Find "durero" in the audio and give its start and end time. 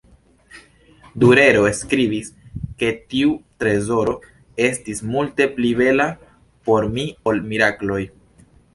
1.23-1.61